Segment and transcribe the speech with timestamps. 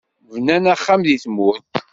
[0.33, 1.69] Bnan axxam deg tmurt.